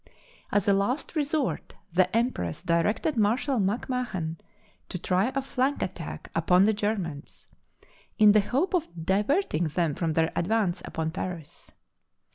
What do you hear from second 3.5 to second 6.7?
MacMahon to try a flank attack upon